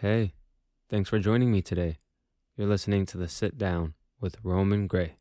[0.00, 0.34] Hey,
[0.90, 2.00] thanks for joining me today.
[2.54, 5.16] You're listening to the Sit Down with Roman Gray.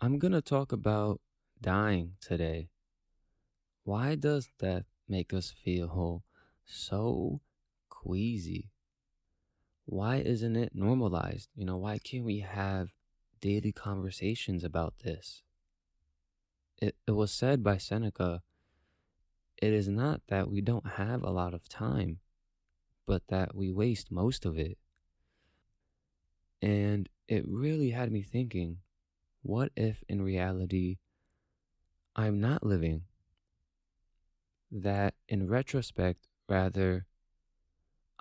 [0.00, 1.20] I'm going to talk about
[1.60, 2.70] dying today.
[3.84, 6.24] Why does death make us feel
[6.64, 7.42] so
[7.88, 8.72] queasy?
[9.84, 11.50] Why isn't it normalized?
[11.54, 12.88] You know, why can't we have
[13.40, 15.44] daily conversations about this?
[16.76, 18.42] It, it was said by Seneca
[19.58, 22.18] it is not that we don't have a lot of time,
[23.06, 24.78] but that we waste most of it.
[26.60, 28.78] And it really had me thinking
[29.42, 30.98] what if in reality
[32.14, 33.02] I'm not living?
[34.70, 37.06] That in retrospect, rather,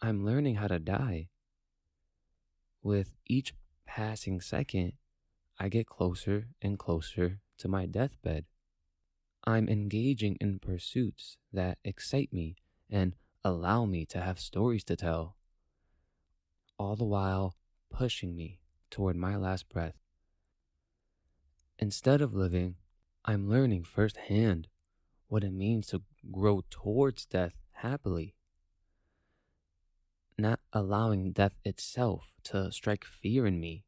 [0.01, 1.29] I'm learning how to die.
[2.81, 3.53] With each
[3.85, 4.93] passing second,
[5.59, 8.45] I get closer and closer to my deathbed.
[9.45, 12.55] I'm engaging in pursuits that excite me
[12.89, 15.35] and allow me to have stories to tell,
[16.77, 17.55] all the while
[17.89, 19.95] pushing me toward my last breath.
[21.79, 22.75] Instead of living,
[23.25, 24.67] I'm learning firsthand
[25.27, 28.35] what it means to grow towards death happily.
[30.37, 33.85] Not allowing death itself to strike fear in me.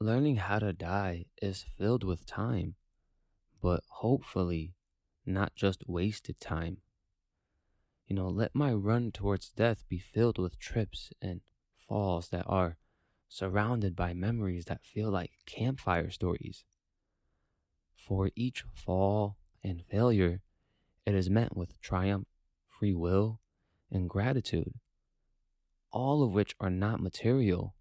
[0.00, 2.76] Learning how to die is filled with time
[3.66, 4.74] but hopefully
[5.24, 6.78] not just wasted time.
[8.06, 11.40] You know, let my run towards death be filled with trips and
[11.88, 12.76] falls that are
[13.28, 16.64] surrounded by memories that feel like campfire stories.
[17.96, 20.42] For each fall and failure,
[21.04, 22.28] it is met with triumph,
[22.68, 23.40] free will,
[23.90, 24.74] and gratitude,
[25.90, 27.74] all of which are not material,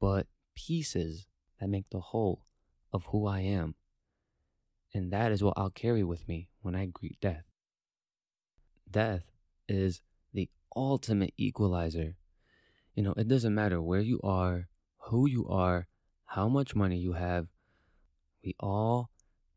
[0.00, 1.26] but pieces
[1.60, 2.46] that make the whole
[2.92, 3.74] of who I am.
[4.94, 7.44] And that is what I'll carry with me when I greet death.
[8.94, 9.24] Death
[9.68, 12.14] is the ultimate equalizer.
[12.94, 14.68] You know, it doesn't matter where you are,
[15.08, 15.88] who you are,
[16.26, 17.48] how much money you have,
[18.44, 19.10] we all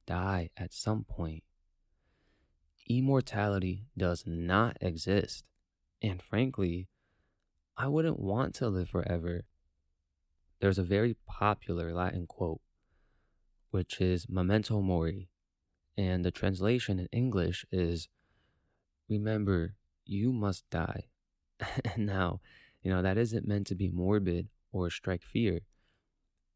[0.07, 1.43] die at some point.
[2.89, 5.43] Immortality does not exist.
[6.01, 6.87] And frankly,
[7.77, 9.45] I wouldn't want to live forever.
[10.61, 12.61] There's a very popular Latin quote
[13.69, 15.29] which is memento mori.
[15.95, 18.07] And the translation in English is
[19.09, 19.75] remember,
[20.05, 21.05] you must die.
[21.83, 22.39] and now,
[22.81, 25.61] you know, that isn't meant to be morbid or strike fear.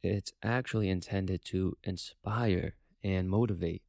[0.03, 3.83] It's actually intended to inspire and motivate,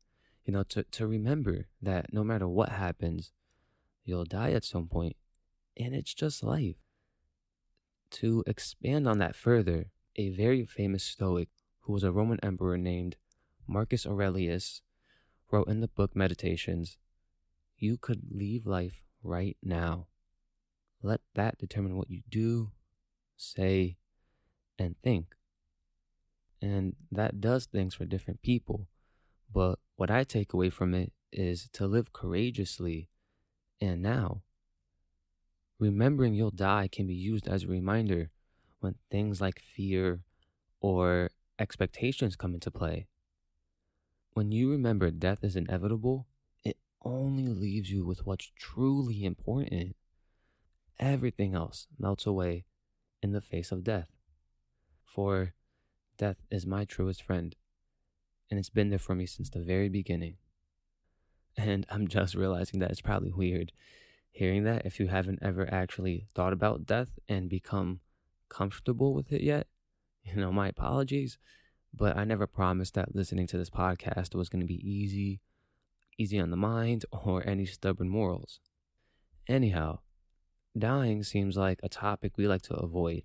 [0.44, 3.32] you know, to, to remember that no matter what happens,
[4.04, 5.16] you'll die at some point,
[5.76, 6.76] and it's just life.
[8.12, 9.86] To expand on that further,
[10.16, 11.48] a very famous Stoic
[11.82, 13.16] who was a Roman emperor named
[13.66, 14.82] Marcus Aurelius,
[15.50, 16.98] wrote in the book Meditations
[17.82, 20.06] You could leave life right now.
[21.02, 22.70] Let that determine what you do,
[23.36, 23.96] say,
[24.78, 25.34] and think.
[26.60, 28.86] And that does things for different people.
[29.52, 33.08] But what I take away from it is to live courageously
[33.80, 34.42] and now.
[35.80, 38.30] Remembering you'll die can be used as a reminder
[38.78, 40.20] when things like fear
[40.80, 43.08] or expectations come into play.
[44.34, 46.31] When you remember death is inevitable, it
[47.04, 49.96] only leaves you with what's truly important.
[50.98, 52.64] Everything else melts away
[53.22, 54.08] in the face of death.
[55.04, 55.54] For
[56.16, 57.54] death is my truest friend,
[58.50, 60.36] and it's been there for me since the very beginning.
[61.56, 63.72] And I'm just realizing that it's probably weird
[64.32, 68.00] hearing that if you haven't ever actually thought about death and become
[68.48, 69.66] comfortable with it yet.
[70.24, 71.36] You know, my apologies,
[71.92, 75.40] but I never promised that listening to this podcast was going to be easy,
[76.18, 78.60] easy on the mind, or any stubborn morals.
[79.48, 80.00] Anyhow,
[80.78, 83.24] dying seems like a topic we like to avoid.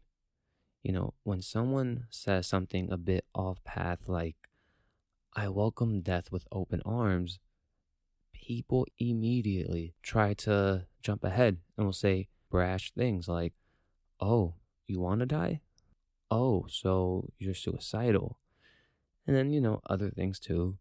[0.83, 4.35] You know, when someone says something a bit off path, like,
[5.35, 7.39] I welcome death with open arms,
[8.33, 13.53] people immediately try to jump ahead and will say brash things like,
[14.19, 14.55] Oh,
[14.87, 15.61] you want to die?
[16.31, 18.39] Oh, so you're suicidal.
[19.25, 20.77] And then, you know, other things too.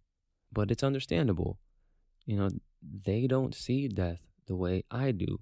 [0.53, 1.59] But it's understandable.
[2.27, 2.51] You know,
[2.83, 5.41] they don't see death the way I do,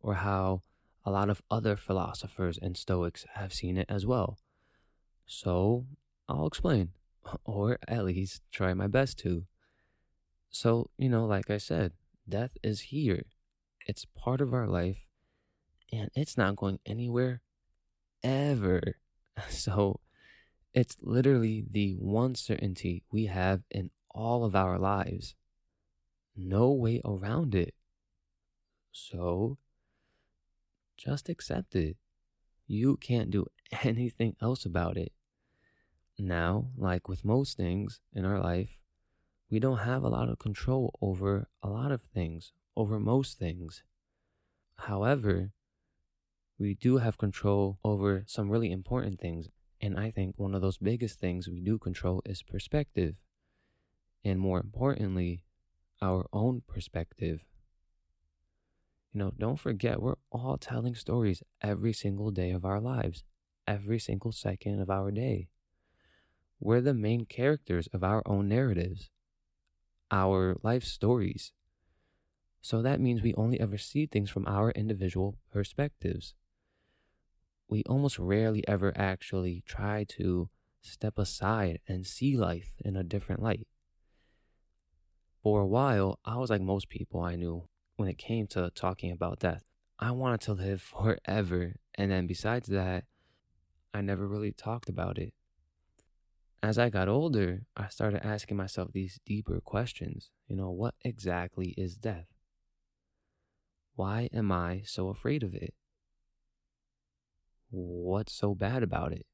[0.00, 0.62] or how
[1.04, 4.38] a lot of other philosophers and Stoics have seen it as well.
[5.26, 5.86] So
[6.28, 6.90] I'll explain,
[7.44, 9.46] or at least try my best to.
[10.50, 11.92] So, you know, like I said,
[12.28, 13.24] death is here.
[13.86, 15.06] It's part of our life,
[15.92, 17.42] and it's not going anywhere
[18.22, 18.82] ever.
[19.50, 20.00] So
[20.72, 25.34] it's literally the one certainty we have in all of our lives.
[26.36, 27.74] No way around it.
[28.92, 29.58] So,
[30.96, 31.96] just accept it.
[32.66, 33.46] you can't do
[33.82, 35.12] anything else about it.
[36.18, 38.78] Now, like with most things in our life,
[39.50, 43.84] we don't have a lot of control over a lot of things, over most things.
[44.76, 45.52] However,
[46.58, 49.48] we do have control over some really important things.
[49.80, 53.16] And I think one of those biggest things we do control is perspective.
[54.24, 55.42] And more importantly,
[56.02, 57.44] our own perspective.
[59.12, 63.24] You know, don't forget, we're all telling stories every single day of our lives,
[63.66, 65.48] every single second of our day.
[66.60, 69.10] We're the main characters of our own narratives,
[70.10, 71.52] our life stories.
[72.60, 76.34] So that means we only ever see things from our individual perspectives.
[77.68, 80.48] We almost rarely ever actually try to
[80.80, 83.66] step aside and see life in a different light.
[85.46, 89.12] For a while, I was like most people I knew when it came to talking
[89.12, 89.62] about death.
[89.96, 91.76] I wanted to live forever.
[91.94, 93.04] And then besides that,
[93.94, 95.32] I never really talked about it.
[96.64, 100.32] As I got older, I started asking myself these deeper questions.
[100.48, 102.26] You know, what exactly is death?
[103.94, 105.74] Why am I so afraid of it?
[107.70, 109.26] What's so bad about it?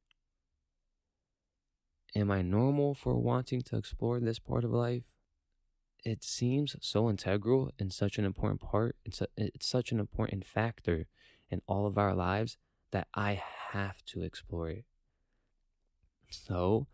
[2.14, 5.04] Am I normal for wanting to explore this part of life?
[6.04, 8.96] It seems so integral and such an important part.
[9.04, 11.06] It's, it's such an important factor
[11.50, 12.56] in all of our lives
[12.90, 13.40] that I
[13.72, 14.84] have to explore it.
[16.30, 16.86] So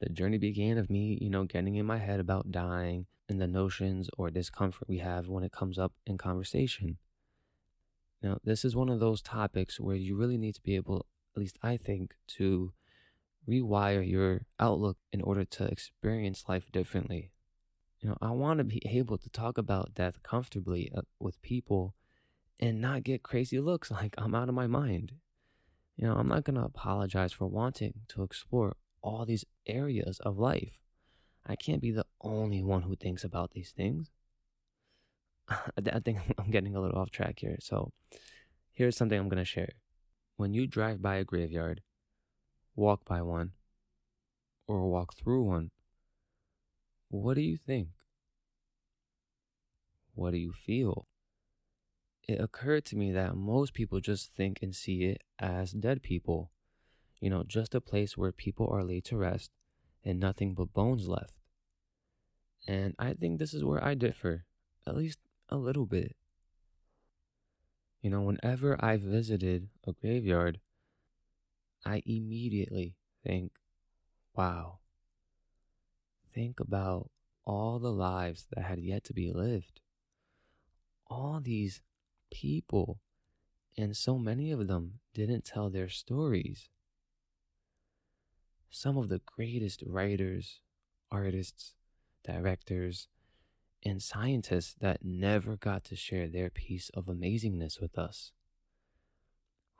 [0.00, 3.46] the journey began of me, you know, getting in my head about dying and the
[3.46, 6.98] notions or discomfort we have when it comes up in conversation.
[8.22, 11.06] Now, this is one of those topics where you really need to be able,
[11.36, 12.72] at least I think, to
[13.48, 17.32] rewire your outlook in order to experience life differently.
[18.04, 21.94] You know, I want to be able to talk about death comfortably uh, with people
[22.60, 25.12] and not get crazy looks like I'm out of my mind.
[25.96, 30.38] You know, I'm not going to apologize for wanting to explore all these areas of
[30.38, 30.80] life.
[31.46, 34.10] I can't be the only one who thinks about these things.
[35.48, 37.56] I think I'm getting a little off track here.
[37.60, 37.90] So,
[38.72, 39.72] here's something I'm going to share.
[40.36, 41.80] When you drive by a graveyard,
[42.76, 43.52] walk by one,
[44.68, 45.70] or walk through one,
[47.08, 47.88] what do you think?
[50.14, 51.06] What do you feel?
[52.26, 56.50] It occurred to me that most people just think and see it as dead people.
[57.20, 59.50] You know, just a place where people are laid to rest
[60.04, 61.34] and nothing but bones left.
[62.66, 64.46] And I think this is where I differ,
[64.86, 65.18] at least
[65.48, 66.16] a little bit.
[68.00, 70.60] You know, whenever I visited a graveyard,
[71.84, 73.52] I immediately think,
[74.34, 74.78] wow,
[76.34, 77.10] think about
[77.44, 79.80] all the lives that had yet to be lived.
[81.06, 81.80] All these
[82.32, 83.00] people,
[83.76, 86.68] and so many of them didn't tell their stories.
[88.70, 90.60] Some of the greatest writers,
[91.10, 91.74] artists,
[92.24, 93.08] directors,
[93.84, 98.32] and scientists that never got to share their piece of amazingness with us.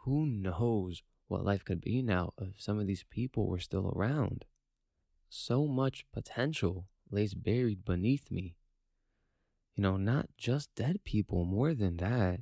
[0.05, 4.45] Who knows what life could be now if some of these people were still around?
[5.35, 8.55] So much potential lays buried beneath me.
[9.75, 12.41] You know, not just dead people, more than that.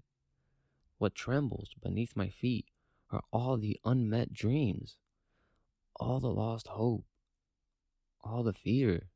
[0.99, 2.67] What trembles beneath my feet
[3.11, 4.99] are all the unmet dreams,
[5.97, 7.07] all the lost hope,
[8.23, 9.09] all the fear.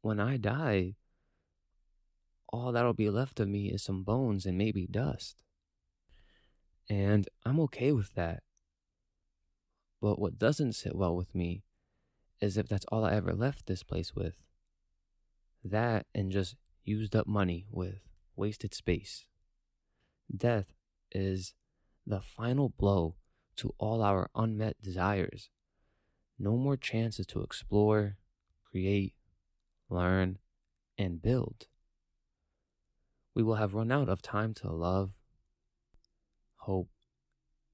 [0.00, 0.96] When I die,
[2.48, 5.36] all that'll be left of me is some bones and maybe dust.
[6.88, 8.42] And I'm okay with that.
[10.00, 11.62] But what doesn't sit well with me
[12.42, 14.34] as if that's all I ever left this place with.
[15.62, 18.00] That and just used up money with
[18.36, 19.26] wasted space.
[20.34, 20.72] Death
[21.12, 21.54] is
[22.06, 23.16] the final blow
[23.56, 25.50] to all our unmet desires.
[26.38, 28.16] No more chances to explore,
[28.64, 29.14] create,
[29.90, 30.38] learn,
[30.96, 31.66] and build.
[33.34, 35.10] We will have run out of time to love,
[36.56, 36.88] hope,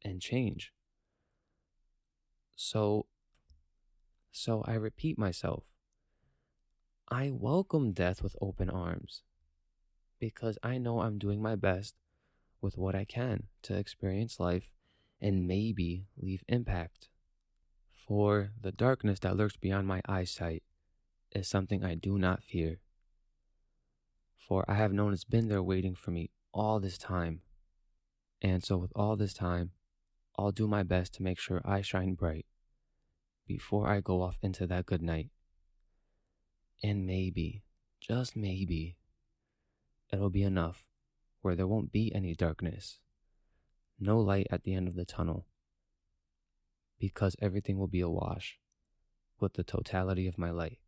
[0.05, 0.73] and change.
[2.57, 3.07] So
[4.37, 5.65] so I repeat myself.
[7.09, 9.23] I welcome death with open arms
[10.21, 11.95] because I know I'm doing my best
[12.61, 14.69] with what I can to experience life
[15.23, 17.09] and maybe leave impact.
[18.07, 20.63] For the darkness that lurks beyond my eyesight
[21.33, 22.81] is something I do not fear.
[24.37, 27.41] For I have known it's been there waiting for me all this time.
[28.43, 29.73] And so, with all this time,
[30.39, 32.45] I'll do my best to make sure I shine bright
[33.47, 35.31] before I go off into that good night.
[36.83, 37.63] And maybe,
[38.01, 38.97] just maybe,
[40.13, 40.85] it'll be enough
[41.41, 42.99] where there won't be any darkness.
[43.99, 45.47] no light at the end of the tunnel
[46.99, 48.59] because everything will be awash
[49.41, 50.79] with the totality of my light.